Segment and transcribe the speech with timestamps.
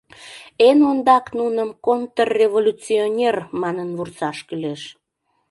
[0.67, 4.81] Эн ондак нуным «контрреволюционер» манын вурсаш кӱлеш...